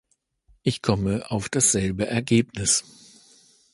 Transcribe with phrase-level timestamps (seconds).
[0.63, 2.83] Ich komme auf dasselbe Ergebnis.